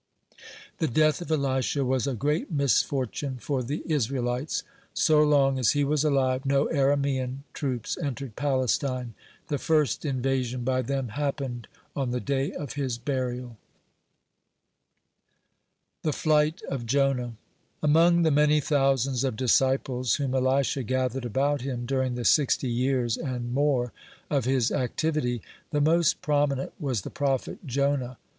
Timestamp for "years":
22.71-23.17